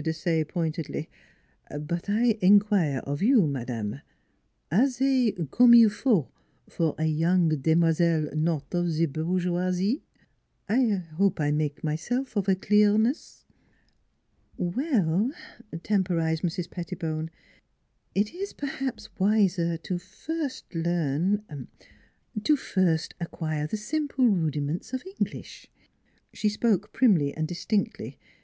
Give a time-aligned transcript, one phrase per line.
[0.00, 1.10] Desaye pointedly;
[1.68, 4.00] "but I in quire of you, madame
[4.70, 6.28] are zey comme il faut
[6.66, 10.02] for a young demoiselle not of ze bourgeoisie?
[10.66, 13.44] I hope I make myself of a clearness?
[14.56, 15.30] ""Well,"
[15.82, 16.70] temporized Mrs.
[16.70, 17.28] Pettibone,"
[18.14, 21.66] it is perhaps wiser to first learn
[22.42, 25.70] to first acquire the simple rudiments of English."
[26.32, 28.18] She spoke primly and distinctly.